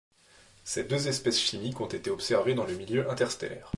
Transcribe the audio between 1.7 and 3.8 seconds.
ont été observées dans le milieu interstellaire.